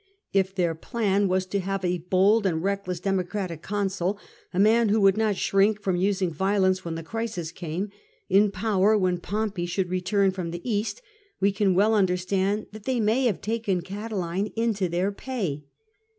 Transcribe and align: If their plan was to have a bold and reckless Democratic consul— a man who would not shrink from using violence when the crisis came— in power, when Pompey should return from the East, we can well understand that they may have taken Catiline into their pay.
If 0.33 0.55
their 0.55 0.73
plan 0.73 1.27
was 1.27 1.45
to 1.45 1.59
have 1.59 1.85
a 1.85 1.99
bold 1.99 2.47
and 2.47 2.63
reckless 2.63 2.99
Democratic 2.99 3.61
consul— 3.61 4.17
a 4.51 4.57
man 4.57 4.89
who 4.89 4.99
would 4.99 5.15
not 5.15 5.35
shrink 5.35 5.79
from 5.79 5.95
using 5.95 6.31
violence 6.33 6.83
when 6.83 6.95
the 6.95 7.03
crisis 7.03 7.51
came— 7.51 7.91
in 8.27 8.49
power, 8.49 8.97
when 8.97 9.19
Pompey 9.19 9.67
should 9.67 9.91
return 9.91 10.31
from 10.31 10.49
the 10.49 10.67
East, 10.67 11.03
we 11.39 11.51
can 11.51 11.75
well 11.75 11.93
understand 11.93 12.65
that 12.71 12.85
they 12.85 12.99
may 12.99 13.25
have 13.25 13.41
taken 13.41 13.81
Catiline 13.83 14.47
into 14.55 14.89
their 14.89 15.11
pay. 15.11 15.65